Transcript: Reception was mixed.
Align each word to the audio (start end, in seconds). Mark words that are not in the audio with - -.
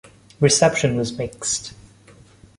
Reception 0.39 0.95
was 0.95 1.15
mixed. 1.19 1.73